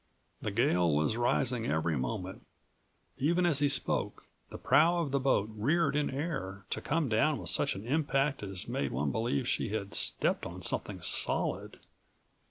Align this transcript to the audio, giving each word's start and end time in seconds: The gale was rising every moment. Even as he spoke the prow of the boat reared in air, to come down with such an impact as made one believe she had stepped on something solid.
The 0.41 0.49
gale 0.49 0.91
was 0.95 1.15
rising 1.15 1.67
every 1.67 1.95
moment. 1.95 2.43
Even 3.19 3.45
as 3.45 3.59
he 3.59 3.69
spoke 3.69 4.25
the 4.49 4.57
prow 4.57 4.97
of 4.97 5.11
the 5.11 5.19
boat 5.19 5.51
reared 5.53 5.95
in 5.95 6.09
air, 6.09 6.65
to 6.71 6.81
come 6.81 7.07
down 7.07 7.37
with 7.37 7.51
such 7.51 7.75
an 7.75 7.85
impact 7.85 8.41
as 8.41 8.67
made 8.67 8.91
one 8.91 9.11
believe 9.11 9.47
she 9.47 9.69
had 9.69 9.93
stepped 9.93 10.43
on 10.43 10.63
something 10.63 11.01
solid. 11.03 11.77